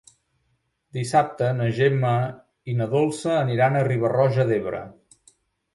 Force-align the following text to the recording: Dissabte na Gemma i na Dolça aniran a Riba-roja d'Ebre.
Dissabte 0.99 1.49
na 1.59 1.67
Gemma 1.81 2.15
i 2.73 2.75
na 2.81 2.89
Dolça 2.97 3.37
aniran 3.45 3.79
a 3.83 3.87
Riba-roja 3.91 4.49
d'Ebre. 4.53 4.83